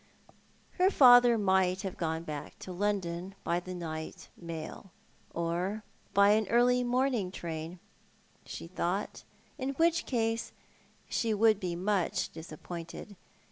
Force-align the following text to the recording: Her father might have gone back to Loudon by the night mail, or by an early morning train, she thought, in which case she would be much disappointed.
Her 0.79 0.89
father 0.89 1.37
might 1.37 1.83
have 1.83 1.95
gone 1.95 2.23
back 2.23 2.57
to 2.61 2.71
Loudon 2.73 3.35
by 3.43 3.59
the 3.59 3.75
night 3.75 4.29
mail, 4.35 4.89
or 5.31 5.83
by 6.11 6.31
an 6.31 6.47
early 6.47 6.83
morning 6.83 7.31
train, 7.31 7.77
she 8.43 8.65
thought, 8.65 9.23
in 9.59 9.73
which 9.75 10.07
case 10.07 10.53
she 11.07 11.35
would 11.35 11.59
be 11.59 11.75
much 11.75 12.29
disappointed. 12.31 13.15